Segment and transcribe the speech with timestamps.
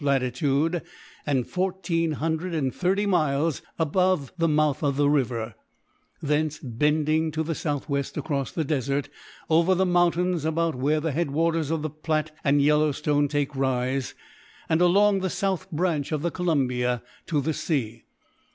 [0.03, 0.81] latitude,
[1.27, 5.53] and fourteen hundred and thirty miles above the mouth of the river—
[6.23, 9.09] thence, bending to the southwest across the desert,
[9.47, 14.15] over the mountains about where the head waters of the Platte and Yellowstone take rise,
[14.67, 18.05] and, along the south branch of the Columbia, to the sea.